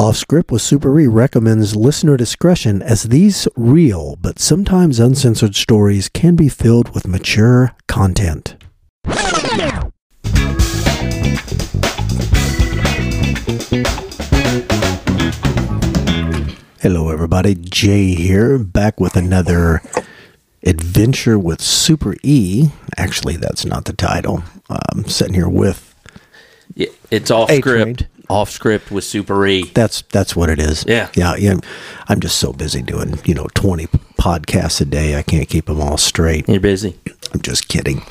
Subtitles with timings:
[0.00, 6.08] Off Script with Super E recommends listener discretion as these real but sometimes uncensored stories
[6.08, 8.56] can be filled with mature content.
[16.80, 17.54] Hello, everybody.
[17.54, 19.82] Jay here, back with another
[20.62, 22.70] adventure with Super E.
[22.96, 24.44] Actually, that's not the title.
[24.70, 25.94] I'm sitting here with
[27.10, 27.96] It's off A-Train.
[27.96, 28.06] script.
[28.30, 29.64] Off script with Super E.
[29.74, 30.84] That's that's what it is.
[30.86, 31.08] Yeah.
[31.16, 31.56] yeah, yeah.
[32.06, 33.86] I'm just so busy doing you know 20
[34.18, 35.16] podcasts a day.
[35.18, 36.48] I can't keep them all straight.
[36.48, 36.96] You're busy.
[37.34, 38.02] I'm just kidding.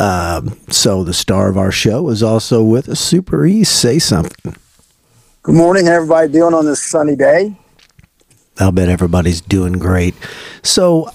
[0.00, 2.98] Um, so the star of our show is also with us.
[2.98, 3.62] Super E.
[3.62, 4.56] Say something.
[5.42, 7.56] Good morning, how everybody doing on this sunny day?
[8.58, 10.16] I'll bet everybody's doing great.
[10.64, 11.08] So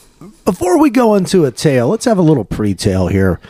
[0.45, 3.41] before we go into a tale, let's have a little pre-tale here.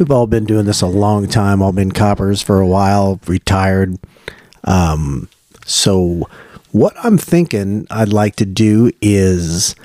[0.00, 1.60] We've all been doing this a long time.
[1.60, 3.98] All been coppers for a while, retired.
[4.64, 5.28] Um,
[5.66, 6.26] so
[6.72, 9.76] what I'm thinking I'd like to do is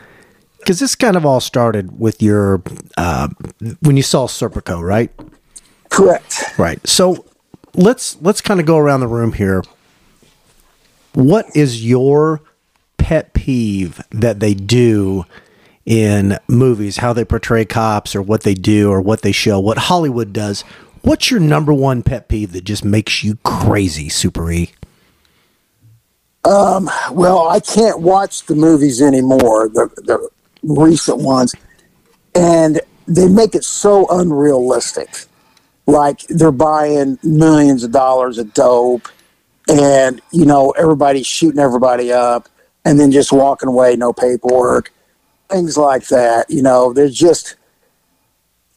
[0.59, 2.64] because this kind of all started with your
[2.95, 3.28] uh,
[3.81, 5.12] when you saw Serpico, right?
[5.90, 6.45] Correct.
[6.58, 6.80] Right.
[6.88, 7.25] So
[7.73, 9.66] let's let's kind of go around the room here.
[11.12, 12.40] What is your
[12.97, 15.25] pet peeve that they do
[15.86, 19.78] in movies, how they portray cops or what they do or what they show, what
[19.78, 20.64] Hollywood does?
[21.02, 24.72] What's your number one pet peeve that just makes you crazy, Super E?
[26.44, 30.30] Um, Well, I can't watch the movies anymore, the, the
[30.63, 31.53] recent ones,
[32.33, 35.25] and they make it so unrealistic.
[35.88, 39.08] Like they're buying millions of dollars of dope,
[39.69, 42.50] and you know everybody's shooting everybody up,
[42.83, 44.91] and then just walking away, no paperwork,
[45.50, 46.50] things like that.
[46.50, 47.56] You know, they're just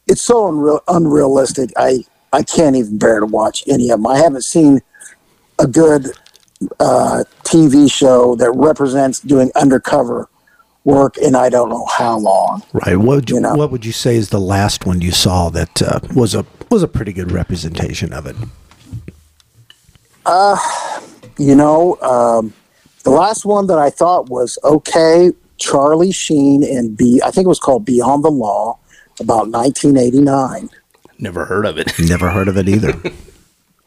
[0.07, 1.71] it's so unreal, unrealistic.
[1.77, 2.03] I
[2.33, 4.07] I can't even bear to watch any of them.
[4.07, 4.81] I haven't seen
[5.59, 6.07] a good
[6.79, 10.27] uh, TV show that represents doing undercover
[10.83, 12.63] work in I don't know how long.
[12.73, 12.95] Right.
[12.97, 13.55] What would you, You know.
[13.55, 16.83] what would you say is the last one you saw that uh, was a was
[16.83, 18.35] a pretty good representation of it?
[20.25, 20.57] Uh,
[21.37, 22.53] You know, um,
[23.03, 27.21] the last one that I thought was okay, Charlie Sheen and B.
[27.23, 28.79] I think it was called Beyond the Law,
[29.19, 30.69] about 1989.
[31.19, 31.91] Never heard of it.
[31.99, 32.93] Never heard of it either.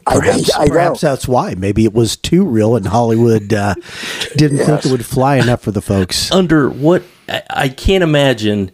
[0.06, 0.72] I, Perhaps, I, I know.
[0.72, 1.55] perhaps that's why.
[1.55, 3.75] Maybe it was too real, and Hollywood uh,
[4.37, 6.28] didn't think it would fly enough for the folks.
[6.32, 7.05] Under what?
[7.28, 8.72] I, I can't imagine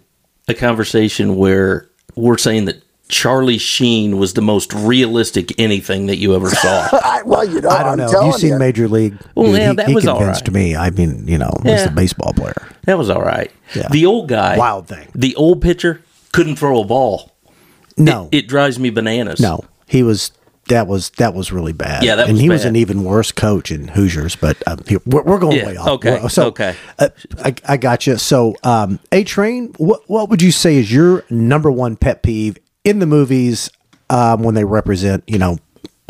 [0.49, 6.35] a conversation where we're saying that Charlie Sheen was the most realistic anything that you
[6.35, 6.89] ever saw.
[6.93, 8.21] I, well, you know, I don't am know.
[8.21, 8.59] Have you seen you.
[8.59, 9.17] Major League?
[9.35, 10.55] Well, yeah, he, that he was all convinced right.
[10.55, 10.77] me.
[10.77, 11.89] I mean, you know, he's Yeah.
[11.89, 12.69] a baseball player.
[12.85, 13.51] that was all right.
[13.75, 13.89] Yeah.
[13.91, 15.09] The old guy, Wild thing.
[15.15, 16.03] The old pitcher
[16.33, 17.33] couldn't throw a ball.
[17.97, 19.41] No, It drives me bananas.
[19.41, 20.31] no, he was.
[20.69, 22.05] That was that was really bad.
[22.05, 22.69] Yeah, that and was he was bad.
[22.69, 24.37] an even worse coach in Hoosiers.
[24.37, 25.89] But um, here, we're, we're going Yeah, way off.
[25.89, 26.77] okay, We're- So, okay.
[26.99, 27.09] uh,
[27.43, 28.19] I, I got you.
[28.19, 32.59] So, um, A Train, what what would you say is your number one pet peeve
[32.89, 33.71] in the movies
[34.11, 35.59] um, when they represent, you know,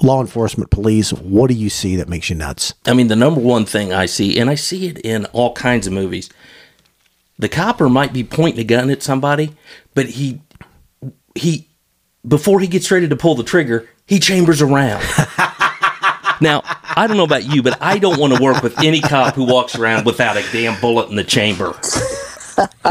[0.00, 1.12] law enforcement, police?
[1.12, 2.74] What do you see that makes you nuts?
[2.86, 5.86] I mean, the number one thing I see, and I see it in all kinds
[5.86, 6.30] of movies,
[7.38, 9.54] the copper might be pointing a gun at somebody,
[9.94, 10.40] but he
[11.34, 11.68] he
[12.26, 15.02] before he gets ready to pull the trigger, he chambers around.
[16.40, 19.34] now, I don't know about you, but I don't want to work with any cop
[19.34, 21.74] who walks around without a damn bullet in the chamber.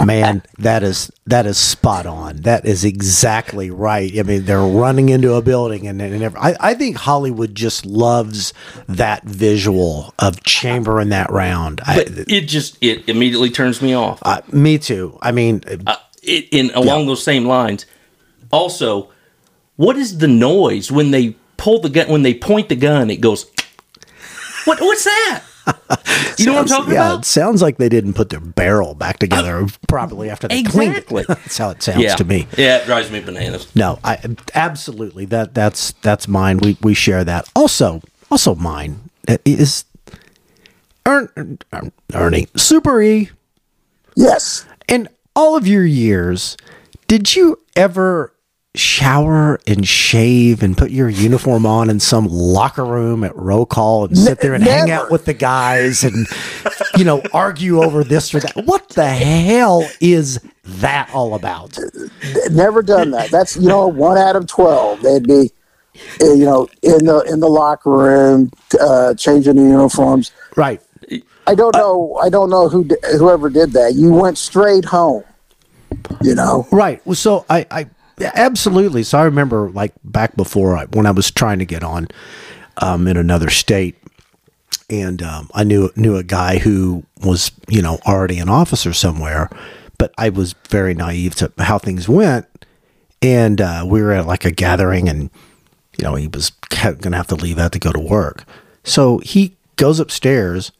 [0.06, 2.38] Man, that is that is spot on.
[2.44, 4.18] That is exactly right.
[4.18, 7.86] I mean, they're running into a building, and, and every, I, I think Hollywood just
[7.86, 8.54] loves
[8.88, 11.82] that visual of chambering that round.
[11.86, 14.20] I, But it just it immediately turns me off.
[14.24, 15.18] uh, me too.
[15.22, 17.86] I mean, Uh, it, in along those same lines.
[18.52, 19.10] Also,
[19.76, 22.08] what is the noise when they pull the gun?
[22.10, 23.46] When they point the gun, it goes.
[24.66, 24.80] What?
[24.82, 25.44] What's that?
[26.38, 29.18] You know what I'm talking yeah, it sounds like they didn't put their barrel back
[29.20, 31.04] together uh, properly after they Exactly.
[31.08, 31.28] cleaned it.
[31.44, 32.48] That's how it sounds Yeah, to me.
[32.58, 33.74] Yeah, it drives me bananas.
[33.76, 34.20] No, I
[34.54, 36.60] absolutely that that's that's mine.
[36.60, 37.50] We we share that.
[37.56, 39.10] Also, also mine
[39.46, 39.86] is
[41.08, 41.30] Ern,
[41.74, 43.30] Ern- Ernie Super E.
[44.16, 44.66] Yes.
[44.88, 46.56] In all of your years,
[47.08, 48.34] did you ever
[48.79, 54.06] shower and shave and put your uniform on in some locker room at roll call
[54.06, 56.27] and sit there and hang out with the guys and
[56.97, 58.56] you know argue over this or that?
[58.65, 61.77] What the hell is that all about?
[62.51, 63.31] Never done that.
[63.31, 65.01] That's you know one out of twelve.
[65.01, 65.51] They'd be,
[66.21, 70.31] uh, you know, in the in the locker room, uh, changing the uniforms.
[70.56, 70.81] Right.
[71.47, 72.19] I don't know.
[72.21, 72.88] I don't know who
[73.18, 73.94] whoever did that.
[73.95, 75.24] You went straight home.
[76.21, 76.68] You know.
[76.71, 77.06] Right.
[77.06, 77.88] Well, so I, I
[78.19, 79.04] absolutely.
[79.04, 82.08] So I remember like back before I, when I was trying to get on
[82.78, 83.96] um, in another state,
[84.90, 89.50] and um, I knew knew a guy who was you know already an officer somewhere,
[89.98, 92.48] but I was very naive to how things went,
[93.22, 95.30] and uh, we were at like a gathering, and
[95.98, 98.46] you know he was going to have to leave out to go to work,
[98.84, 100.72] so he goes upstairs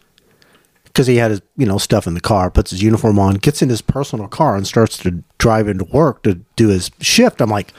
[0.98, 3.62] because he had his you know stuff in the car, puts his uniform on, gets
[3.62, 7.40] in his personal car, and starts to drive into work to do his shift.
[7.40, 7.72] I'm like,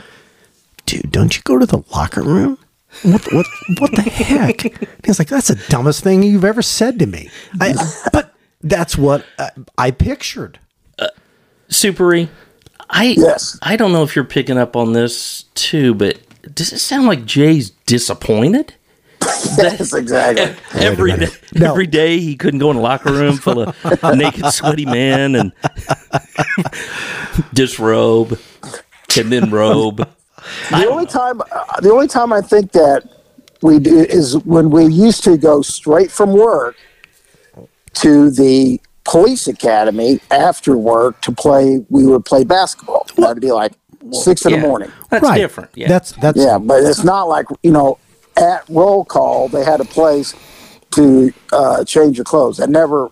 [0.87, 2.59] dude, don't you go to the locker room?
[3.03, 3.47] What what
[3.79, 4.61] what the heck?
[5.05, 7.29] He's like, that's the dumbest thing you've ever said to me.
[7.61, 7.75] I,
[8.13, 8.33] but
[8.63, 10.61] that's what uh, I pictured.
[11.69, 12.29] Supery,
[12.89, 13.59] I Yes.
[13.63, 16.21] I don't know if you're picking up on this too, but
[16.55, 18.75] does it sound like Jay's disappointed?
[19.59, 20.55] Yes, exactly.
[20.81, 21.71] Every day, no.
[21.71, 23.77] every day he couldn't go in a locker room full of
[24.17, 25.53] naked, sweaty men and
[27.53, 28.39] disrobe
[29.19, 30.09] and then robe.
[30.71, 33.09] The only time, uh, the only time I think that
[33.63, 36.77] we do is when we used to go straight from work
[37.95, 41.85] to the police academy after work to play.
[41.89, 43.07] We would play basketball.
[43.17, 43.73] That'd be like
[44.13, 44.93] six in Yeah, the morning.
[45.11, 45.39] That's right.
[45.39, 45.71] different.
[45.75, 45.89] Yeah.
[45.89, 47.99] That's that's Yeah, but it's not like you know
[48.39, 50.35] at roll call they had a place
[50.93, 52.57] to uh, change your clothes.
[52.59, 53.11] That never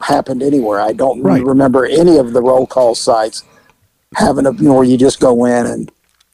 [0.00, 0.80] happened anywhere.
[0.80, 1.44] I don't Right.
[1.44, 3.44] remember any of the roll call sites
[4.16, 5.92] having a you know where you just go in and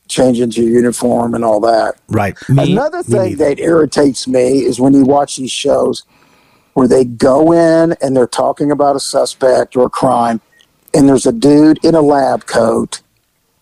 [0.08, 1.96] change into your uniform and all that.
[2.08, 2.37] right.
[2.49, 6.05] Me- Another thing that irritates me is when you watch these shows
[6.75, 10.41] where they go in and they're talking about a suspect or a crime,
[10.94, 13.00] and there's a dude in a lab coat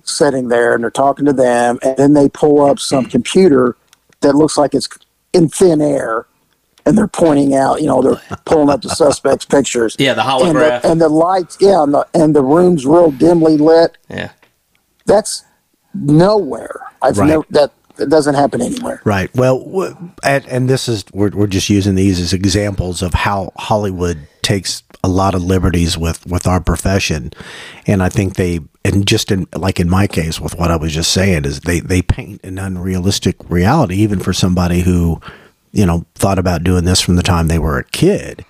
[0.04, 3.76] sitting there and they're talking to them, and then they pull up some computer
[4.22, 4.88] that looks like it's
[5.32, 6.26] in thin air.
[6.84, 9.94] And they're pointing out, you know, they're pulling up the suspect's pictures.
[10.00, 13.56] Yeah, the and the, and the lights, yeah, and the, and the room's real dimly
[13.56, 13.96] lit.
[14.10, 14.30] yeah.
[15.06, 15.44] That's
[15.94, 16.80] nowhere.
[17.00, 17.28] I've Right.
[17.28, 19.00] never that that doesn't happen anywhere.
[19.04, 19.30] Right.
[19.34, 19.86] Well,
[20.24, 24.82] and, and this is we're we're just using these as examples of how Hollywood takes
[25.04, 27.32] a lot of liberties with with our profession,
[27.86, 30.92] and I think they and just in like in my case with what I was
[30.92, 35.20] just saying is they they paint an unrealistic reality even for somebody who
[35.72, 38.44] you know thought about doing this from the time they were a kid,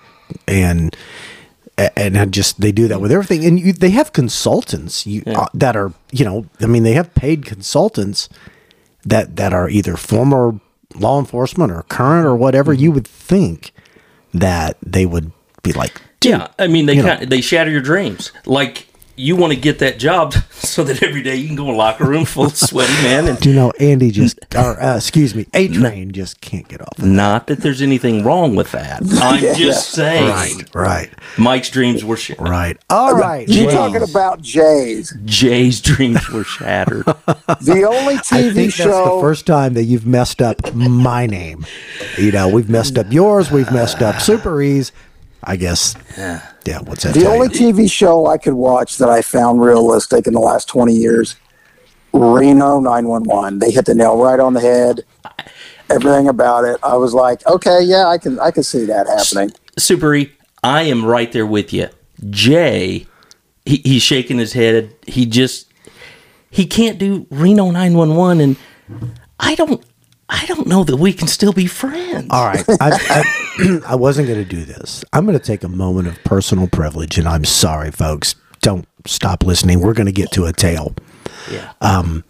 [0.47, 0.95] and
[1.77, 3.45] and had just they do that with everything.
[3.45, 7.15] And you, they have consultants you, uh, that are you know i mean they have
[7.15, 8.29] paid consultants
[9.03, 10.59] that that are either former
[10.95, 12.73] law enforcement or current or whatever.
[12.73, 13.71] You would think
[14.33, 17.15] that they would be like dude, Yeah, I mean they you know.
[17.17, 18.31] kind they shatter your dreams.
[18.45, 21.75] Like you want to get that job so that every day you can go in
[21.75, 25.35] a locker room full of sweaty men and you know andy just or uh, excuse
[25.35, 29.03] me a train just can't get off not that there's anything wrong with that.
[29.21, 30.27] I'm just saying.
[30.29, 32.49] right right Mike's dreams were shattered.
[32.49, 35.15] right all right You're talking about Jays.
[35.25, 37.05] Jay's dreams were shattered.
[37.61, 38.85] The only I TV think show.
[38.85, 41.65] that's the first time that you've messed up my name.
[42.17, 43.51] You know, we've messed up yours.
[43.51, 44.91] We've messed up Super E's.
[45.43, 45.95] I guess.
[46.17, 46.41] Yeah.
[46.83, 47.13] What's that?
[47.13, 47.73] the tell only you?
[47.73, 51.35] TV show I could watch that I found realistic in the last 20 years,
[52.13, 53.59] Reno 911.
[53.59, 55.01] They hit the nail right on the head.
[55.89, 56.77] Everything about it.
[56.81, 59.51] I was like, okay, yeah, I can, I can see that happening.
[59.77, 60.31] Super E,
[60.63, 61.89] I am right there with you.
[62.29, 63.05] Jay,
[63.65, 64.95] he, he's shaking his head.
[65.05, 65.67] He just
[66.49, 68.55] he can't do Reno 911 and
[69.39, 69.83] I don't
[70.29, 72.27] I don't know that we can still be friends.
[72.29, 72.63] All right.
[72.79, 73.23] I,
[73.59, 75.03] I, I wasn't going to do this.
[75.13, 78.35] I'm going to take a moment of personal privilege, and I'm sorry, folks.
[78.61, 79.81] Don't stop listening.
[79.81, 80.95] We're going to get to a tale.
[81.51, 81.73] Yeah.
[81.81, 82.23] Um,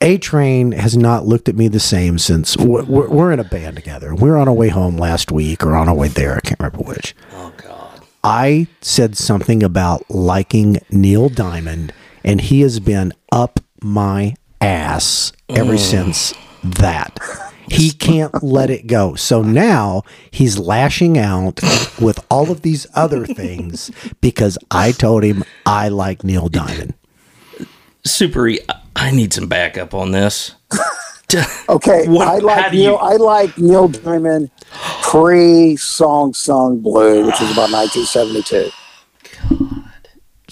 [0.00, 3.44] a Train has not looked at me the same since we're, we're we're in a
[3.44, 4.14] band together.
[4.14, 6.34] We were on our way home last week or on our way there.
[6.36, 7.14] I can't remember which.
[7.34, 8.00] oh god.
[8.24, 11.92] I said something about liking Neil Diamond,
[12.24, 15.78] and he has been up my ass ever mm.
[15.78, 17.18] since that.
[17.68, 19.14] He can't let it go.
[19.14, 21.60] So now he's lashing out
[22.00, 23.90] with all of these other things
[24.20, 26.94] because I told him I like Neil Diamond.
[28.04, 28.50] Super
[28.96, 30.54] I need some backup on this.
[31.68, 32.82] Okay, What- I like Neil.
[32.92, 34.50] you- I like Neil Diamond
[35.02, 38.70] pre Song Sung Blue, which is about 1972.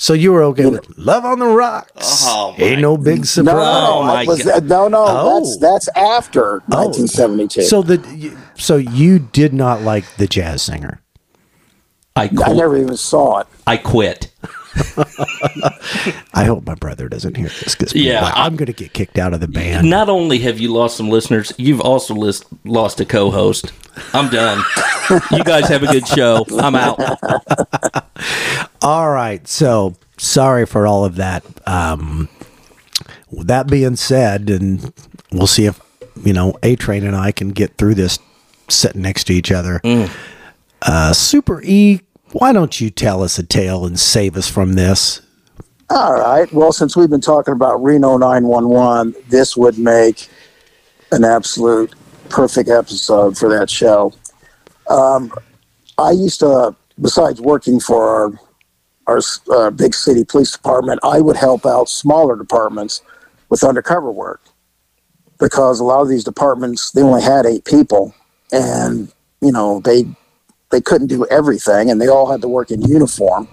[0.03, 2.25] So you were okay with Love on the Rocks?
[2.27, 3.55] Oh, Ain't no big No, surprise.
[3.59, 4.65] Oh, my was, God.
[4.65, 5.39] no, no, Oh.
[5.41, 7.61] that's that's after 1972.
[7.65, 11.03] So the so you did not like the jazz singer.
[12.17, 12.57] I I quit.
[12.57, 13.47] never even saw it.
[13.67, 14.33] I quit.
[16.33, 19.35] I hope my brother doesn't hear this because Yeah, I'm going to get kicked out
[19.35, 19.91] of the band.
[19.91, 23.73] Not only have you lost some listeners, you've also list, lost a co-host.
[24.15, 24.63] I'm done.
[25.31, 26.47] you guys have a good show.
[26.59, 26.99] I'm out.
[28.83, 31.45] All right, so sorry for all of that.
[31.67, 32.29] Um,
[33.31, 34.93] with that being said, and
[35.33, 35.81] we'll see if
[36.25, 38.19] you know A Train and I can get through this
[38.69, 39.81] sitting next to each other.
[39.85, 40.11] Mm.
[40.83, 42.01] Uh, Super E,
[42.33, 45.21] why don't you tell us a tale and save us from this?
[45.91, 46.51] All right.
[46.53, 50.29] Well, since we've been talking about Reno 911, this would make
[51.11, 51.95] an absolute
[52.29, 54.13] perfect episode for that show.
[54.89, 55.33] Um,
[55.99, 58.41] I used to, besides working for our,
[59.07, 59.21] our
[59.53, 63.03] uh, big city police department, I would help out smaller departments
[63.49, 64.43] with undercover work
[65.39, 68.15] because a lot of these departments they only had eight people,
[68.53, 70.05] and you know they
[70.71, 73.49] they couldn't do everything, and they all had to work in uniform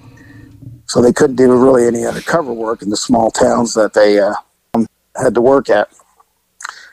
[0.88, 4.34] so they couldn't do really any undercover work in the small towns that they uh,
[5.22, 5.90] had to work at.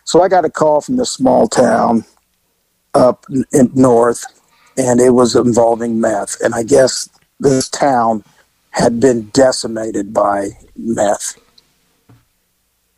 [0.04, 2.04] So I got a call from this small town
[2.94, 4.25] up in north,
[4.76, 6.40] and it was involving meth.
[6.40, 7.08] And I guess
[7.38, 8.25] this town
[8.75, 11.37] had been decimated by meth.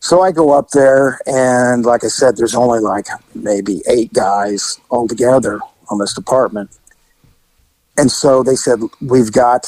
[0.01, 4.81] So I go up there, and like I said, there's only like maybe eight guys
[4.91, 6.71] altogether on this department.
[7.99, 9.67] And so they said, We've got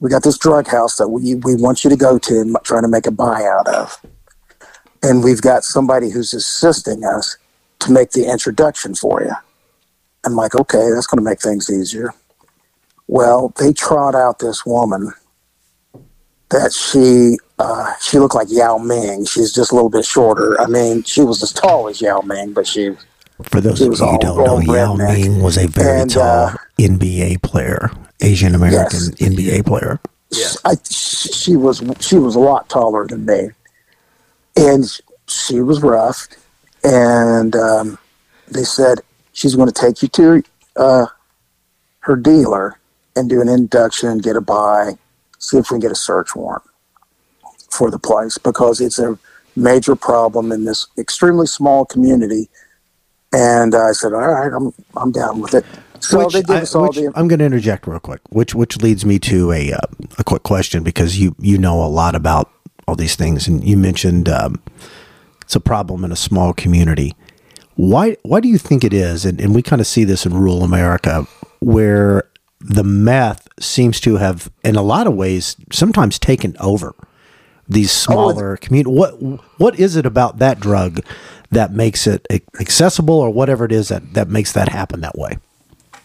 [0.00, 2.88] we got this drug house that we, we want you to go to and to
[2.88, 4.04] make a buyout of.
[5.02, 7.38] And we've got somebody who's assisting us
[7.78, 9.32] to make the introduction for you.
[10.26, 12.12] I'm like, okay, that's going to make things easier.
[13.06, 15.12] Well, they trot out this woman
[16.50, 19.24] that she uh, she looked like Yao Ming.
[19.26, 20.60] She's just a little bit shorter.
[20.60, 22.90] I mean, she was as tall as Yao Ming, but she
[23.42, 25.14] For those She of was you who all- don't know, Yao redneck.
[25.14, 29.10] Ming was a very And, tall uh, NBA player, Asian American Yes.
[29.10, 30.00] NBA player.
[30.64, 33.50] I, she was she was a lot taller than me,
[34.56, 34.84] and
[35.28, 36.26] she was rough.
[36.82, 37.98] And um,
[38.48, 39.00] they said
[39.32, 40.42] she's going to take you to
[40.76, 41.06] uh,
[42.00, 42.78] her dealer
[43.16, 44.92] and do an induction, get a buy,
[45.38, 46.62] see if we can get a search warrant
[47.70, 49.18] for the place because it's a
[49.56, 52.48] major problem in this extremely small community.
[53.32, 55.64] And I said, "All right, I'm I'm down with it."
[56.00, 58.20] So Which they give I, us all which- the I'm going to interject real quick,
[58.30, 59.78] which which leads me to a uh,
[60.18, 62.50] a quick question because you you know a lot about
[62.86, 64.62] all these things, and you mentioned um,
[65.42, 67.14] it's a problem in a small community.
[67.74, 69.24] Why why do you think it is?
[69.24, 71.26] And, and we kind of see this in rural America,
[71.60, 72.28] where
[72.66, 76.94] the meth seems to have, in a lot of ways, sometimes taken over
[77.68, 78.90] these smaller community.
[78.90, 79.12] What
[79.58, 81.04] what is it about that drug
[81.50, 82.26] that makes it
[82.58, 85.36] accessible, or whatever it is that that makes that happen that way?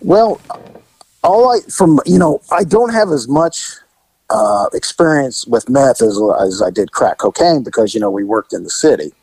[0.01, 0.41] Well,
[1.23, 3.71] all I from you know, I don't have as much
[4.29, 8.53] uh, experience with meth as, as I did crack cocaine because you know we worked
[8.53, 9.13] in the city,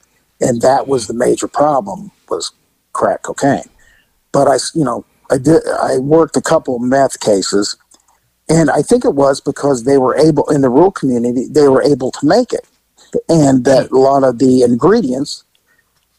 [0.41, 2.53] and that was the major problem was
[2.95, 3.69] crack cocaine.
[4.33, 7.77] But I, you know, I did I worked a couple of meth cases,
[8.49, 11.83] and I think it was because they were able in the rural community they were
[11.83, 12.67] able to make it,
[13.29, 15.45] and that a lot of the ingredients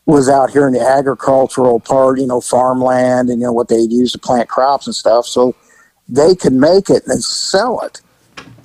[0.06, 3.92] was out here in the agricultural part, you know, farmland and you know what they'd
[3.92, 5.26] use to plant crops and stuff.
[5.26, 5.54] So
[6.08, 8.02] they could make it and sell it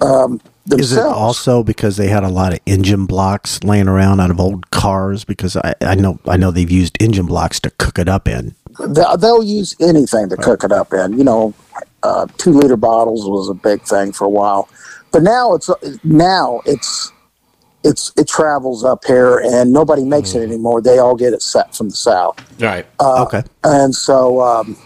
[0.01, 0.93] um, themselves.
[0.93, 4.41] Is it also because they had a lot of engine blocks laying around out of
[4.41, 5.25] old cars?
[5.25, 8.55] Because I, I know I know they've used engine blocks to cook it up in.
[8.81, 11.19] They- They'll use anything to cook it up in.
[11.19, 11.55] You know,
[12.03, 14.69] uh, two liter bottles was a big thing for a while,
[15.13, 15.71] but now it's
[16.05, 17.13] now it's
[17.85, 20.81] it's it travels up here and nobody makes it anymore.
[20.81, 22.39] They all get it set from the south.
[22.61, 22.87] Right.
[23.25, 24.77] okay, and so um,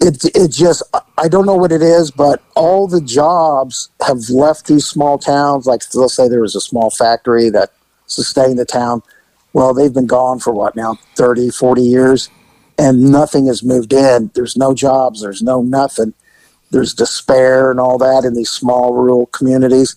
[0.00, 0.82] it it just
[1.18, 5.66] I don't know what it is, but all the jobs have left these small towns.
[5.66, 7.70] Like let's say there was a small factory that
[8.06, 9.02] sustained the town.
[9.54, 12.28] Well, they've been gone for what now 30, 40 years,
[12.76, 14.32] and nothing has moved in.
[14.34, 15.22] There's no jobs.
[15.22, 16.12] There's no nothing.
[16.72, 19.94] There's despair and all that in these small rural communities,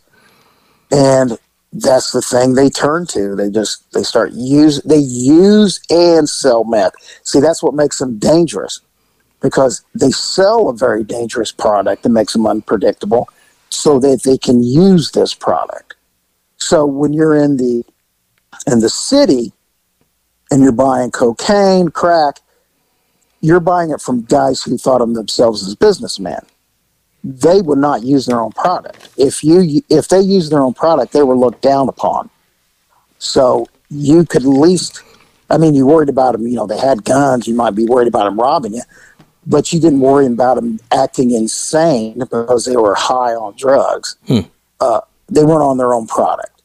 [0.91, 1.39] and
[1.73, 3.35] that's the thing they turn to.
[3.35, 6.93] They just they start use they use and sell meth.
[7.23, 8.79] See, that's what makes them dangerous
[9.41, 13.27] because they sell a very dangerous product that makes them unpredictable,
[13.69, 15.95] so that they can use this product.
[16.57, 17.83] So when you're in the
[18.67, 19.51] in the city
[20.51, 22.41] and you're buying cocaine, crack,
[23.41, 26.41] you're buying it from guys who thought of themselves as businessmen
[27.27, 29.09] they would not use their own product.
[29.17, 32.29] If you if they used their own product, they were looked down upon.
[33.19, 35.01] So you could at least,
[35.50, 36.47] I mean, you worried about them.
[36.47, 37.47] You know, they had guns.
[37.47, 38.83] You might be worried about them robbing you,
[39.45, 44.15] but you didn't worry about them acting insane because they were high on drugs.
[44.79, 46.56] Uh, they weren't on their own product.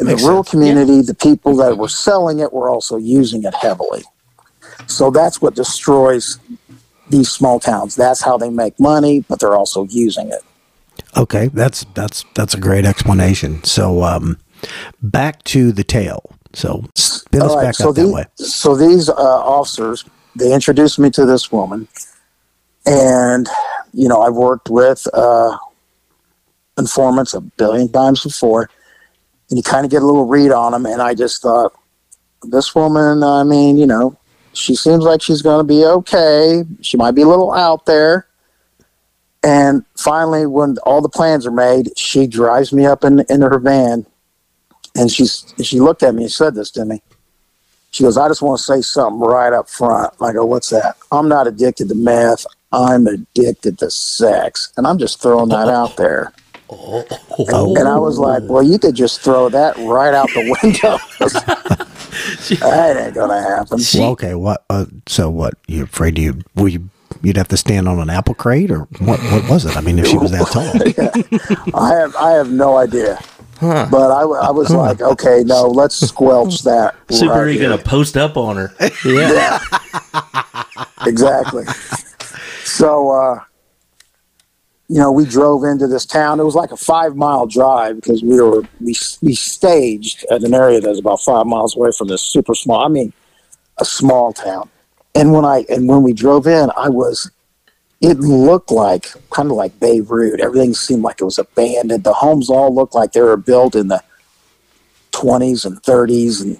[0.00, 0.50] In the rural sense.
[0.50, 4.02] community, the people that were selling it were also using it heavily.
[4.86, 6.38] So that's what destroys
[7.10, 7.96] these small towns.
[7.96, 10.42] That's how they make money, but they're also using it.
[11.16, 13.62] okay, that's that's that's a great explanation.
[13.64, 14.38] So, um,
[15.02, 16.34] back to the tale.
[16.52, 18.24] So spin us All right, back so up that way.
[18.36, 20.04] So these uh, officers,
[20.34, 21.88] they introduced me to this woman,
[22.86, 23.48] and
[23.92, 25.56] you know I've worked with uh,
[26.76, 28.68] informants a billion times before,
[29.50, 31.74] and you kind of get a little read on them, and I just thought
[32.44, 33.22] this woman.
[33.22, 34.16] I mean, you know,
[34.52, 36.64] she seems like she's going to be okay.
[36.80, 38.26] She might be a little out there.
[39.42, 44.06] And finally, when all the plans are made, she drives me up in her van,
[44.94, 47.02] and she's she looked at me and said this to me.
[47.90, 50.96] She goes, "I just want to say something right up front." I go, "What's that?"
[51.10, 52.44] I'm not addicted to meth.
[52.70, 56.32] I'm addicted to sex, and I'm just throwing that out there.
[56.70, 60.98] And, and I was like, "Well, you could just throw that right out the window."
[62.60, 63.80] that ain't gonna happen.
[63.94, 64.34] Well, okay.
[64.34, 64.64] What?
[64.70, 65.54] Uh, so what?
[65.66, 66.42] You afraid you?
[66.54, 66.88] Were you?
[67.22, 69.20] You'd have to stand on an apple crate, or what?
[69.20, 69.76] What was it?
[69.76, 70.46] I mean, if she was that
[71.72, 71.80] tall.
[71.80, 73.18] I have I have no idea.
[73.60, 76.94] But I, I was like, okay, no, let's squelch that.
[77.10, 78.72] Super right gonna post up on her.
[79.04, 79.58] Yeah.
[81.04, 81.64] exactly.
[82.64, 83.40] So, uh,
[84.90, 86.40] you know, we drove into this town.
[86.40, 90.52] It was like a five mile drive because we were we we staged at an
[90.52, 92.84] area that was about five miles away from this super small.
[92.84, 93.12] I mean,
[93.78, 94.68] a small town.
[95.14, 97.30] And when I and when we drove in, I was.
[98.00, 100.40] It looked like kind of like Beirut.
[100.40, 102.02] Everything seemed like it was abandoned.
[102.02, 104.02] The homes all looked like they were built in the
[105.12, 106.58] 20s and 30s, and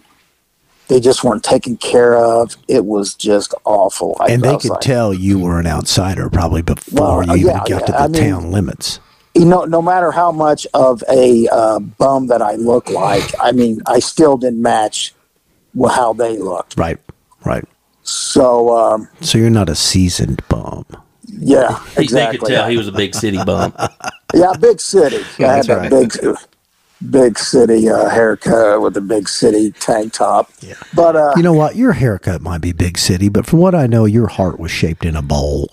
[0.90, 2.56] they just weren't taken care of.
[2.68, 4.16] It was just awful.
[4.20, 7.24] I, and I they was could like, tell you were an outsider probably before Well,
[7.26, 9.00] you uh, even got yeah, to the I mean- town limits.
[9.34, 13.52] you know, no matter how much of a uh, bum that I look like, I
[13.52, 15.14] mean, I still didn't match
[15.88, 16.76] how they looked.
[16.76, 16.98] Right.
[17.44, 17.64] Right.
[18.02, 20.84] So, um, So you're not a seasoned bum.
[21.28, 22.38] yeah, They exactly.
[22.38, 23.72] could tell he was a big city bum.
[24.34, 25.24] Yeah, big city.
[25.40, 25.90] I had that's right.
[25.90, 26.12] big,
[27.08, 30.50] big city uh, haircut with a big city tank top.
[30.60, 30.74] Yeah.
[30.94, 31.76] But uh, You know what?
[31.76, 35.04] Your haircut might be big city, but from what I know, your heart was shaped
[35.04, 35.68] in a bowl.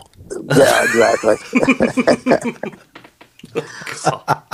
[0.55, 1.35] yeah, exactly.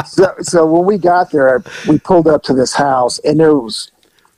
[0.06, 3.92] so, so when we got there, we pulled up to this house, and there was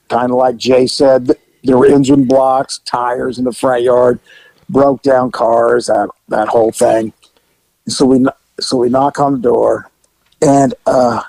[0.10, 1.32] kind of like Jay said,
[1.64, 4.20] there were engine blocks, tires in the front yard,
[4.70, 7.12] broke down cars, that that whole thing.
[7.88, 8.26] So we
[8.60, 9.90] so we knock on the door,
[10.42, 11.22] and uh,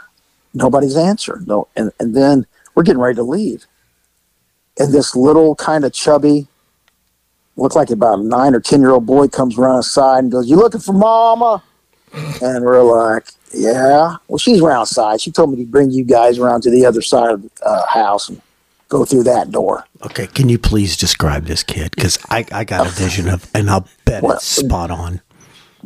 [0.56, 1.46] nobody's answered.
[1.46, 3.66] No, and and then we're getting ready to leave,
[4.78, 6.48] and this little kind of chubby
[7.56, 10.32] looked like about a nine or ten year old boy comes around the side and
[10.32, 11.62] goes, "You looking for Mama?"
[12.42, 15.20] And we're like, "Yeah." Well, she's around outside.
[15.20, 17.86] She told me to bring you guys around to the other side of the uh,
[17.88, 18.40] house and
[18.88, 19.84] go through that door.
[20.04, 21.90] Okay, can you please describe this kid?
[21.94, 25.20] Because I, I got a vision of, and I'll bet Well, it's spot on.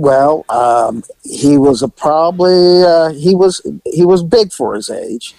[0.01, 5.35] Well, um, he was a probably uh, he was he was big for his age,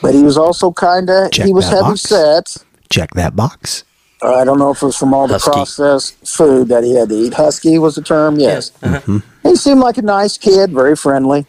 [0.00, 2.00] but he was also kind of he was heavy box.
[2.00, 2.56] set.
[2.88, 3.84] Check that box.
[4.22, 5.50] Uh, I don't know if it was from all the Husky.
[5.50, 7.34] processed food that he had to eat.
[7.34, 8.72] Husky was the term, yes.
[8.82, 9.20] Uh-huh.
[9.42, 11.44] He seemed like a nice kid, very friendly.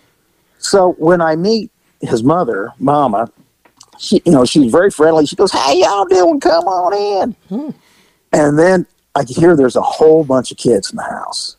[0.58, 3.32] So when I meet his mother, Mama,
[4.00, 5.26] she, you know, she's very friendly.
[5.26, 6.41] She goes, "How y'all doing?
[6.41, 7.74] Come on in."
[8.34, 11.56] And then I could hear there's a whole bunch of kids in the house,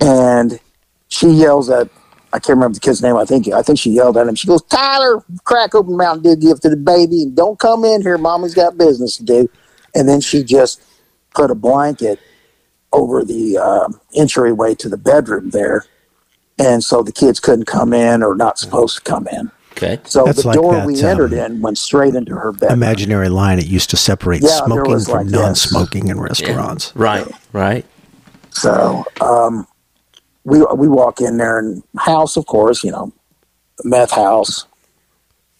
[0.00, 0.58] and
[1.08, 1.88] she yells at.
[2.32, 3.16] I can't remember the kid's name.
[3.16, 4.34] I think I think she yelled at him.
[4.34, 8.02] She goes, "Tyler, crack open Mountain Dew gift to the baby, and don't come in
[8.02, 8.18] here.
[8.18, 9.48] Mommy's got business to do."
[9.94, 10.82] And then she just
[11.34, 12.18] put a blanket
[12.92, 15.84] over the um, entryway to the bedroom there,
[16.58, 19.50] and so the kids couldn't come in or not supposed to come in.
[19.72, 20.00] Okay.
[20.04, 22.82] So That's the like door that, we entered um, in went straight into her bedroom.
[22.82, 23.58] Imaginary line.
[23.58, 26.22] It used to separate Yeah, smoking from like non-smoking in Yeah.
[26.22, 26.92] restaurants.
[26.94, 27.26] Right.
[27.52, 27.84] Right.
[28.50, 29.66] So um,
[30.44, 33.12] we we walk in there and house, of course, you know,
[33.82, 34.66] meth house.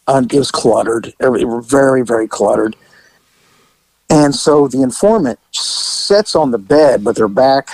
[0.07, 1.15] And it was cluttered.
[1.21, 2.77] Very very cluttered.
[4.11, 7.69] And so the informant sits on the bed with her back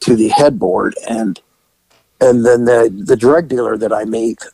[0.00, 1.40] to the headboard, and
[2.20, 4.44] and then the the drug dealer that I meet,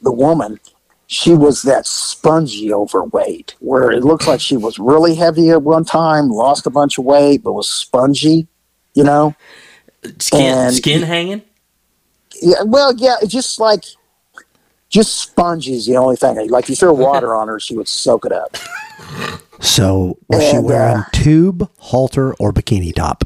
[0.00, 0.60] the woman,
[1.06, 5.84] she was that spongy overweight, where it looks like she was really heavy at one
[5.84, 8.46] time, lost a bunch of weight, but was spongy,
[8.94, 9.34] you know.
[10.18, 11.42] Skin And- skin hanging.
[12.40, 13.84] Yeah, well, yeah, just like
[14.88, 16.48] just spongy is the only thing.
[16.50, 18.56] Like you throw water on her, she would soak it up.
[19.60, 23.24] So was she wearing uh, tube, halter, or bikini top?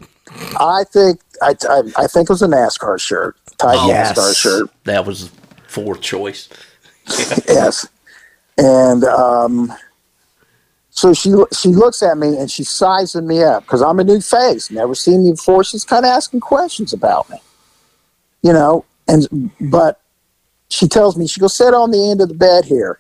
[0.59, 4.71] I think I, I, I think it was a NASCAR shirt, tight Oh, NASCAR shirt.
[4.85, 5.31] That was
[5.69, 6.49] fourth choice.
[7.49, 7.87] yes.
[8.57, 9.73] And um,
[10.95, 14.21] so she she looks at me and she's sizing me up because I'm a new
[14.21, 15.65] face, never seen me before.
[15.65, 17.39] She's kind of asking questions about me,
[18.43, 18.85] you know.
[19.09, 20.03] And but
[20.69, 22.99] she tells me she goes sit on the end of the bed here.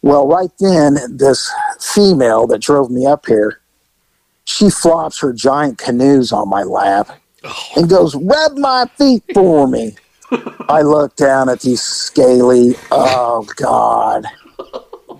[0.00, 3.60] Well, right then this female that drove me up here,
[4.44, 7.10] she flops her giant canoes on my lap
[7.74, 7.96] and oh.
[7.96, 9.96] goes, rub my feet for me.
[10.68, 14.24] I look down at these scaly, oh God.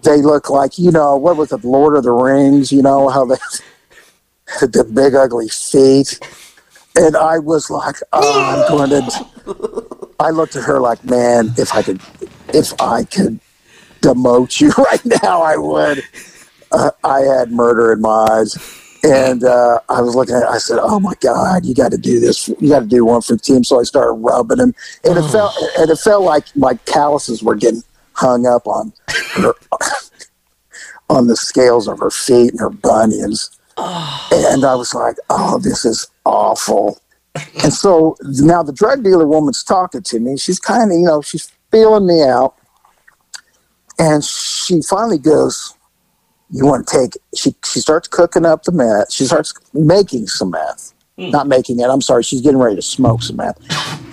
[0.02, 3.24] They look like, you know, what was it, Lord of the Rings, you know, how
[3.24, 3.36] they,
[4.60, 6.18] the big ugly feet.
[6.96, 11.74] And I was like, oh, I'm going to, I looked at her like, man, if
[11.74, 12.00] I could,
[12.52, 13.40] if I could
[14.00, 16.02] demote you right now, I would.
[16.70, 18.74] Uh, I had murder in my eyes.
[19.04, 21.98] And uh, I was looking at it, I said, Oh my God, you got to
[21.98, 22.48] do this.
[22.60, 23.62] You got to do one for the team.
[23.62, 24.74] So I started rubbing him.
[25.04, 27.82] And it felt and it felt like my calluses were getting
[28.18, 28.92] hung up on
[29.36, 29.54] her,
[31.10, 33.50] on the scales of her feet and her bunions.
[33.76, 37.00] And I was like, Oh, this is awful.
[37.62, 40.36] And so now the drug dealer woman's talking to me.
[40.36, 42.56] She's kind of, you know, she's feeling me out.
[44.00, 45.78] And she finally goes,
[46.50, 50.50] you want to take she she starts cooking up the meth she starts making some
[50.50, 51.30] meth hmm.
[51.30, 53.58] not making it i'm sorry she's getting ready to smoke some meth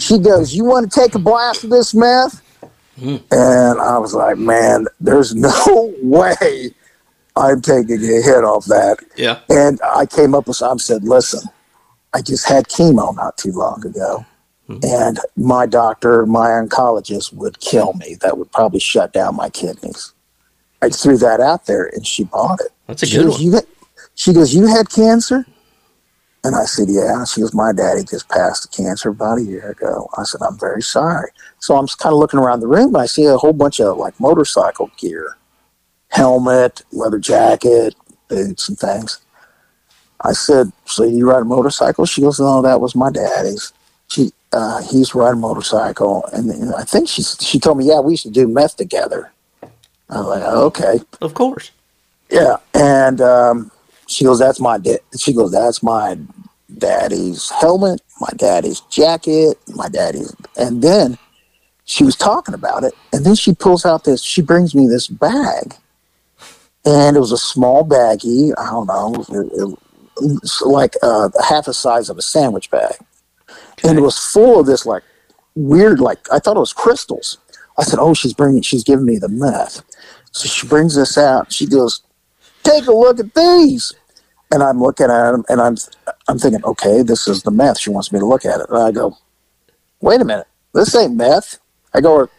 [0.02, 2.42] she goes you want to take a blast of this meth
[2.98, 6.72] and i was like man there's no way
[7.36, 9.40] i'm taking a hit off that Yeah.
[9.50, 11.42] and i came up with i said listen
[12.14, 14.26] i just had chemo not too long ago
[14.70, 14.80] mm-hmm.
[14.84, 20.14] and my doctor my oncologist would kill me that would probably shut down my kidneys
[20.82, 22.72] I threw that out there and she bought it.
[22.88, 23.42] That's a she good goes, one.
[23.42, 23.66] You had,
[24.14, 25.46] she goes, You had cancer?
[26.46, 27.26] And I said, Yeah.
[27.26, 30.08] She goes, My daddy just passed of cancer about a year ago.
[30.16, 31.32] I said, I'm very sorry.
[31.60, 33.98] So I'm kind of looking around the room and I see a whole bunch of
[33.98, 35.38] like motorcycle gear
[36.10, 37.96] helmet, leather jacket,
[38.28, 39.20] boots, and things.
[40.22, 42.06] I said, So you ride a motorcycle?
[42.06, 43.74] She goes, No, that was my daddy's.
[44.08, 46.26] She, uh, he's riding a motorcycle.
[46.32, 49.32] And, and I think she, she told me, Yeah, we used to do meth together.
[50.12, 51.00] I was like, Okay.
[51.22, 51.72] Of course.
[52.30, 53.72] Yeah, and um,
[54.08, 55.00] she goes, "That's my da-.
[55.18, 56.18] She goes, "That's my
[56.78, 61.18] daddy's helmet, my daddy's jacket, my daddy's." And then
[61.86, 64.22] she was talking about it, and then she pulls out this.
[64.22, 65.76] She brings me this bag,
[66.86, 68.54] and it was a small baggie.
[68.58, 72.96] I don't know, it, it, like uh, half the size of a sandwich bag,
[73.84, 75.04] and it was full of this like
[75.56, 77.38] weird, like I thought it was crystals.
[77.78, 79.82] I said, "Oh, she's bringing, she's giving me the meth."
[80.32, 81.54] So she brings this out.
[81.54, 82.02] She goes,
[82.66, 83.94] "Take a look at these."
[84.52, 85.78] And I'm looking at them, and I'm
[86.28, 87.80] I'm thinking, okay, this is the meth.
[87.80, 89.18] She wants me to look at it, and I go,
[90.02, 91.60] "Wait a minute, this ain't meth."
[91.94, 92.30] I go, "Are,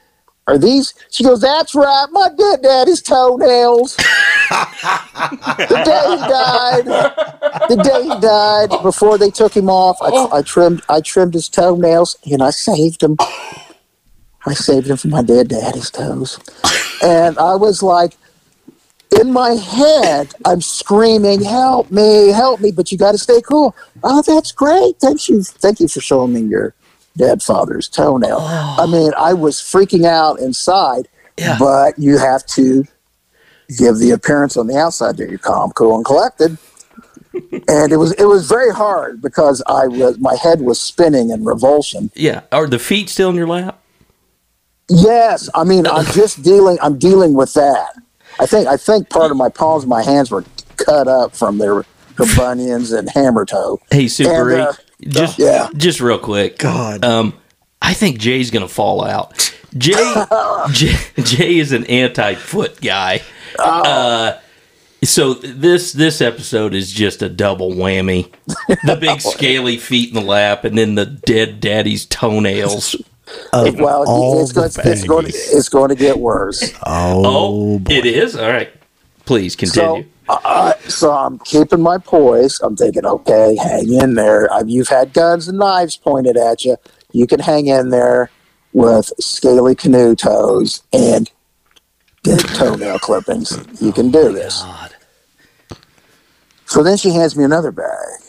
[0.46, 3.96] are these?" She goes, "That's right, my good daddy's toenails."
[4.50, 6.84] the day he died,
[7.68, 11.48] the day he died, before they took him off, I, I trimmed I trimmed his
[11.48, 13.16] toenails, and I saved him.
[14.46, 16.38] I saved him from my dead daddy's toes.
[17.02, 18.16] And I was like,
[19.20, 22.28] in my head, I'm screaming, "Help me!
[22.28, 23.74] Help me!" But you got to stay cool.
[24.02, 24.98] Oh, that's great.
[25.00, 25.42] Thank you.
[25.42, 26.74] Thank you for showing me your
[27.16, 28.38] dead father's toenail.
[28.40, 28.86] I oh.
[28.86, 31.56] mean, I was freaking out inside, Yeah.
[31.58, 32.84] but you have to
[33.78, 36.58] give the appearance on the outside that you're calm, cool, and collected.
[37.68, 41.44] and it was it was very hard because I was my head was spinning in
[41.44, 42.10] revulsion.
[42.14, 42.42] Yeah.
[42.52, 43.82] Are the feet still in your lap?
[44.88, 46.78] Yes, I mean I'm just dealing.
[46.80, 47.94] I'm dealing with that.
[48.38, 50.44] I think I think part of my palms, and my hands were
[50.76, 51.84] cut up from their,
[52.16, 53.80] their bunions and hammer toe.
[53.90, 54.72] Hey, Super And, E, uh,
[55.08, 55.68] just yeah.
[55.76, 56.58] just real quick.
[56.58, 57.04] God.
[57.04, 57.34] Um,
[57.82, 59.52] I think Jay's gonna fall out.
[59.76, 59.92] Jay,
[60.72, 63.22] Jay, Jay is an anti-foot guy.
[63.58, 63.82] Oh.
[63.82, 64.40] Uh,
[65.04, 68.32] so this this episode is just a double whammy:
[68.84, 72.96] the big scaly feet in the lap, and then the dead daddy's toenails.
[73.52, 76.72] Of Well, all it's, going, the it's going to it's going to get worse.
[76.86, 77.92] Oh, Oh, boy.
[77.94, 78.70] it is all right.
[79.24, 80.04] Please So, continue.
[80.28, 82.60] uh, so I'm keeping my poise.
[82.60, 84.52] I'm thinking, okay, hang in there.
[84.52, 86.76] i you've had guns and knives pointed at you.
[87.12, 88.30] You can hang in there
[88.72, 91.28] with scaly canoe toes and
[92.22, 93.58] dead toenail clippings.
[93.80, 94.62] You can do this.
[94.62, 94.94] God.
[96.66, 98.20] So then she hands me another bag.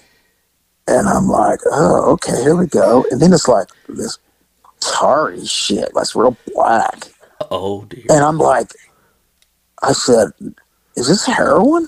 [0.88, 3.06] And I'm like, oh, okay, here we go.
[3.12, 4.18] And then it's like this
[4.80, 7.08] tarry shit, that's real black.
[7.52, 8.06] Oh dear.
[8.10, 8.72] And I'm like,
[9.84, 10.30] I said,
[10.96, 11.88] is this heroin?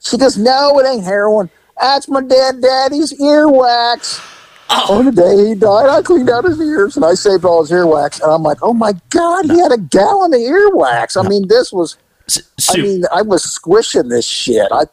[0.00, 1.50] She goes, no, it ain't heroin.
[1.80, 4.22] That's my dead daddy's earwax.
[4.70, 4.98] Oh.
[4.98, 7.70] On the day he died, I cleaned out his ears and I saved all his
[7.70, 8.22] earwax.
[8.22, 11.22] And I'm like, oh my God, he had a gallon of earwax.
[11.22, 11.96] I mean, this was,
[12.28, 14.66] S- I mean, I was squishing this shit.
[14.72, 14.84] I,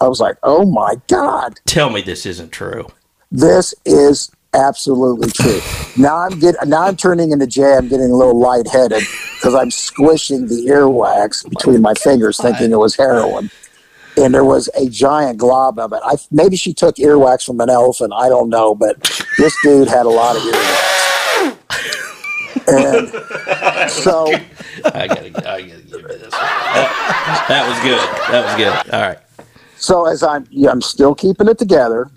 [0.00, 2.86] I was like, oh my God, tell me this isn't true.
[3.30, 5.60] this is absolutely true.
[5.96, 7.74] now I'm getting, now I'm turning into Jay.
[7.74, 9.02] I'm getting a little lightheaded
[9.34, 13.50] because I'm squishing the earwax between my fingers, thinking it was heroin.
[14.16, 16.00] and there was a giant glob of it.
[16.02, 18.12] I maybe she took earwax from an elephant.
[18.14, 19.02] I don't know, but
[19.38, 20.96] this dude had a lot of earwax.
[22.68, 24.26] And so
[24.86, 26.30] I gotta, I gotta give you this.
[26.32, 28.32] That, that was good.
[28.32, 28.92] That was good.
[28.92, 29.18] All right.
[29.76, 32.10] So as I'm, yeah, I'm still keeping it together,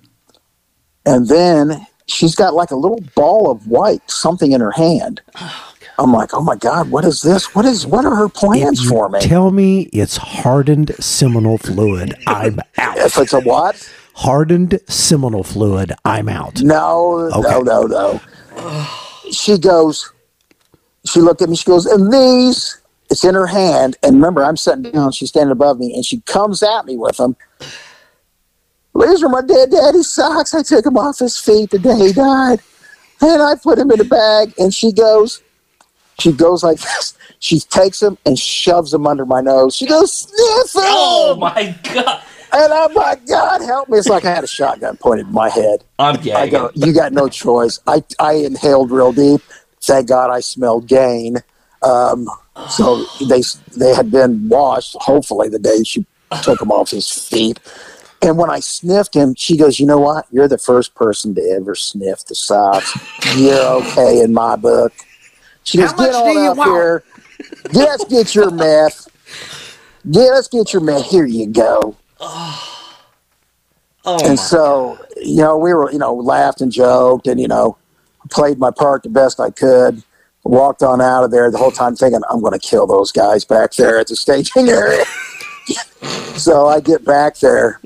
[1.06, 5.22] and then she's got like a little ball of white something in her hand.
[5.36, 5.66] Oh,
[5.98, 7.54] I'm like, oh my god, what is this?
[7.54, 7.86] What is?
[7.86, 9.20] What are her plans for me?
[9.22, 12.16] Tell me it's hardened seminal fluid.
[12.28, 12.98] I'm out.
[12.98, 13.90] if it's a what?
[14.16, 15.94] Hardened seminal fluid.
[16.06, 16.62] I'm out.
[16.62, 17.50] No, Okay.
[17.50, 17.82] no, no,
[18.58, 18.88] no.
[19.32, 20.12] She goes.
[21.06, 21.56] She looked at me.
[21.56, 22.76] She goes, and these.
[23.12, 25.12] It's in her hand, and remember, I'm sitting down.
[25.14, 27.36] She's standing above me, and she comes at me with them.
[29.00, 30.54] These are my dead daddy's socks.
[30.54, 32.60] I took him off his feet the day he died,
[33.22, 34.54] and I put him in a bag.
[34.58, 35.42] And she goes,
[36.20, 37.14] she goes like this.
[37.40, 39.76] She takes him and shoves him under my nose.
[39.76, 40.90] She goes, sniff him.
[40.92, 42.22] Oh my god!
[42.52, 43.98] And I'm like, God help me.
[43.98, 45.84] It's like I had a shotgun pointed at my head.
[46.00, 47.80] I'm I go, you got no choice.
[47.88, 49.42] I, I inhaled real deep.
[49.82, 51.38] Thank God I smelled gain.
[51.82, 52.28] Um,
[52.70, 53.42] so they
[53.78, 56.06] they had been washed, hopefully, the day she
[56.42, 57.60] took him off his feet.
[58.22, 60.26] And when I sniffed him, she goes, You know what?
[60.32, 62.98] You're the first person to ever sniff the socks.
[63.38, 64.94] You're okay in my book.
[65.64, 67.04] She goes, Get on up want?" here.
[67.74, 69.08] Let's get your meth.
[70.04, 71.06] Yeah, let's get your meth.
[71.06, 71.96] Here you go.
[72.20, 72.80] oh
[74.06, 74.28] my.
[74.30, 77.78] and so you know we were you know laughed and joked and you know
[78.30, 80.04] played my part the best i could
[80.44, 83.46] walked on out of there the whole time thinking i'm going to kill those guys
[83.46, 85.06] back there at the staging area
[86.36, 87.80] so i get back there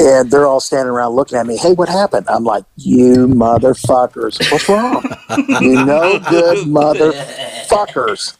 [0.00, 2.26] and they're all standing around looking at me hey what happened?
[2.28, 4.50] I'm like you motherfuckers.
[4.50, 5.02] What's wrong?
[5.60, 8.36] You no good motherfuckers.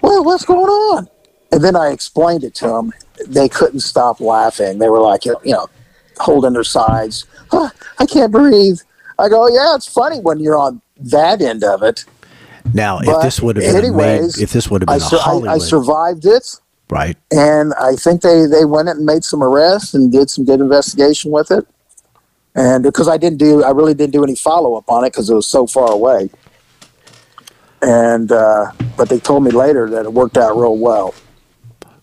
[0.00, 1.08] Well what's going on?
[1.50, 2.92] And then i explained it to them
[3.26, 4.78] they couldn't stop laughing.
[4.78, 5.68] They were like you know
[6.18, 7.26] holding their sides.
[7.50, 8.78] "Huh, I can't breathe.
[9.18, 12.04] I go, yeah, it's funny when you're on that end of it.
[12.74, 15.16] Now, if this would have been anyways, made, if this would have I, been sur-
[15.16, 16.60] a I, Hollywood, I survived it,
[16.92, 17.16] right?
[17.30, 21.30] and I think they they went and made some arrests and did some good investigation
[21.30, 21.66] with it.
[22.54, 25.30] And because I didn't do, I really didn't do any follow up on it because
[25.30, 26.28] it was so far away.
[27.80, 31.14] And uh, but they told me later that it worked out real well.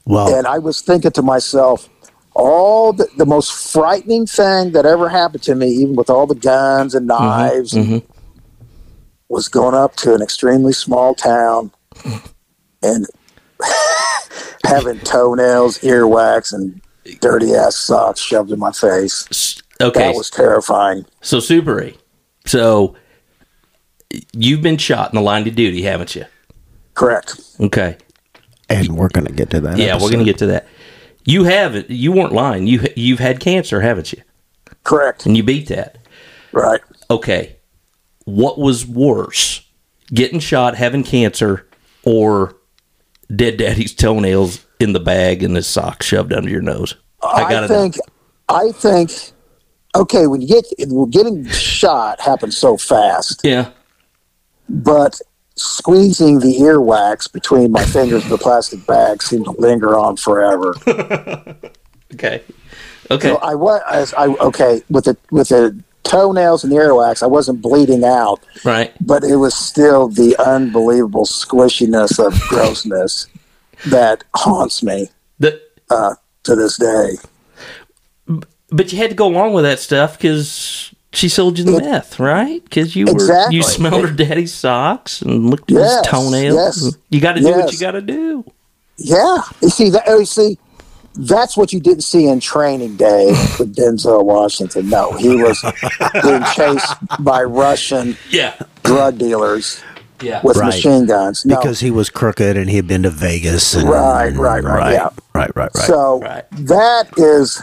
[0.05, 1.87] Well, And I was thinking to myself,
[2.33, 6.33] all the, the most frightening thing that ever happened to me, even with all the
[6.33, 8.03] guns and knives, mhm.
[9.27, 11.71] was going up to an extremely small town
[12.81, 13.05] and
[14.65, 16.81] having toenails, earwax, and
[17.21, 19.61] dirty ass socks shoved in my face.
[19.81, 19.99] Okay.
[20.11, 21.05] That was terrifying.
[21.21, 21.97] so Super E.
[22.45, 22.95] So
[24.33, 26.25] you've been shot in the line of duty, haven't you?
[26.95, 27.39] Correct.
[27.59, 27.97] Okay.
[28.69, 29.77] and we're going to get to that.
[29.77, 30.67] Yeah, we're going to get to that.
[31.25, 31.89] You have it.
[31.89, 32.67] You weren't lying.
[32.67, 34.21] You you've had cancer, haven't you?
[34.83, 35.25] Correct.
[35.25, 35.97] And you beat that.
[36.51, 36.81] Right.
[37.11, 37.57] Okay.
[38.25, 39.61] What was worse?
[40.13, 41.67] Getting shot, having cancer,
[42.03, 42.55] or
[43.35, 46.95] dead daddy's toenails in the bag and his sock shoved under your nose?
[47.21, 47.97] I I, gotta think.
[48.47, 49.11] I think.
[49.95, 53.41] Okay, when you get well, getting shot happens so fast.
[53.43, 53.71] Yeah.
[54.69, 55.19] but
[55.55, 60.73] squeezing the earwax between my fingers in the plastic bag seemed to linger on forever.
[62.13, 62.41] Okay.
[63.11, 63.27] Okay.
[63.29, 67.21] So I was I, I okay with the with the toenails and earwax.
[67.23, 68.93] I wasn't bleeding out, Right.
[69.01, 73.27] but it was still the unbelievable squishiness of grossness
[73.87, 75.09] that haunts me
[75.39, 77.17] The, uh, to this day.
[78.71, 82.19] but you had to go along with that stuff because she sold you the meth,
[82.19, 82.63] right?
[82.63, 83.55] Because you were Exactly.
[83.57, 86.55] you smelled her daddy's socks and looked at Yes, his toenails.
[86.83, 88.43] yes, You got to do what you got to do.
[88.97, 90.05] Yeah, you see that.
[90.07, 90.57] You see,
[91.15, 93.27] that's what you didn't see in Training Day
[93.59, 94.89] with Denzel Washington.
[94.89, 95.61] No, he was
[96.23, 98.53] being chased by Russian Yeah.
[98.83, 99.81] drug dealers
[100.21, 100.41] Yeah.
[100.43, 100.67] with Right.
[100.67, 101.45] machine guns.
[101.45, 101.55] No.
[101.57, 103.73] because he was crooked and he had been to Vegas.
[103.73, 105.09] And, Right, right, right, right, yeah.
[105.33, 105.85] right, right, right.
[105.85, 106.45] so Right.
[106.51, 107.61] that is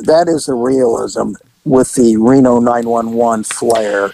[0.00, 1.32] that is the realism
[1.64, 4.10] with the Reno 911 flair.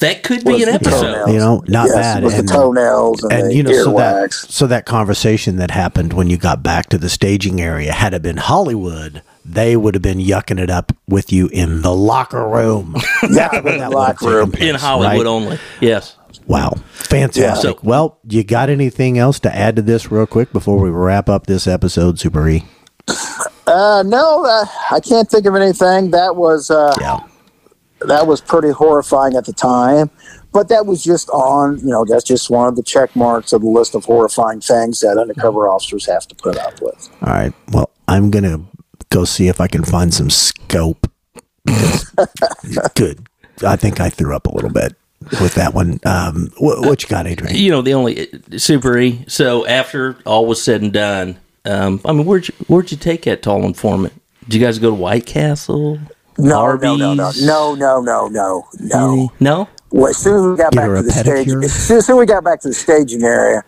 [0.00, 1.00] That could be an episode.
[1.02, 1.30] toenails.
[1.32, 2.24] You know, not yes, bad.
[2.24, 4.50] With And- the toenails and, and the you know, so that earwax.
[4.50, 8.22] so that conversation that happened when you got back to the staging area, had it
[8.22, 12.94] been Hollywood, they would have been yucking it up with you in the locker room.
[13.30, 14.52] yeah, in That locker room.
[14.52, 15.26] taken In Hollywood right?
[15.26, 15.58] only.
[15.80, 16.16] Yes.
[16.46, 17.42] Wow, fantastic.
[17.42, 17.54] Yeah.
[17.54, 21.28] So- well, you got anything else to add to this, real quick, before we wrap
[21.28, 22.64] up this episode, Super E?
[23.66, 26.10] Uh, no, uh, I can't think of anything.
[26.12, 27.20] That was uh, Yeah.
[28.06, 30.10] That was pretty horrifying at the time.
[30.52, 33.62] But that was just on, you know, that's just one of the check marks of
[33.62, 37.08] the list of horrifying things that undercover officers have to put up with.
[37.22, 37.52] All right.
[37.72, 38.60] Well, I'm going to
[39.08, 41.10] go see if I can find some scope.
[42.94, 43.26] Good.
[43.64, 44.94] I think I threw up a little bit
[45.40, 46.00] with that one.
[46.04, 47.56] Um, what, what you got, Adrian?
[47.56, 49.24] You know, the only Super E.
[49.28, 53.22] So after all was said and done, um, I mean, where'd you, where'd you take
[53.22, 54.12] that tall informant?
[54.44, 55.98] Did you guys go to White Castle?
[56.42, 59.32] No, no, no, no, no, no, no, no, no.
[59.38, 59.68] No?
[59.90, 61.64] Well, as soon as we got Get back to a the stage, pedicure?
[61.64, 63.62] as soon as we got back to the staging area,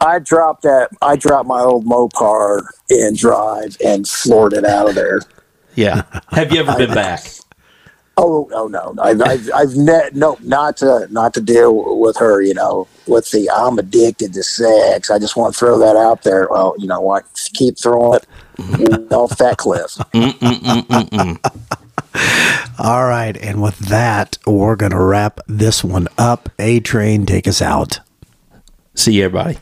[0.00, 0.90] I dropped that.
[1.00, 5.20] I dropped my old Mopar in drive and floored it out of there.
[5.76, 6.02] Yeah.
[6.30, 7.24] Have you ever been back?
[8.16, 12.40] Oh, oh no, I've, I've, I've ne- no, not to, not to deal with her.
[12.42, 15.10] You know, with the I'm addicted to sex.
[15.10, 16.48] I just want to throw that out there.
[16.50, 17.24] Well, you know what?
[17.54, 18.26] Keep throwing it
[18.58, 19.96] off that cliff.
[22.78, 23.36] All right.
[23.36, 26.48] And with that, we're going to wrap this one up.
[26.58, 28.00] A Train, take us out.
[28.94, 29.58] See you, everybody.